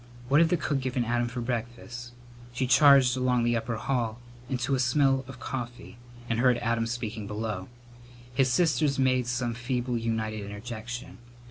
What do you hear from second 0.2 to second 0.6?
What had the